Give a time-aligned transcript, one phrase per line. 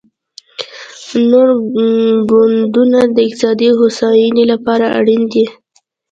[1.29, 1.47] نور
[2.31, 5.45] ګوندونه د اقتصادي هوساینې لپاره اړین دي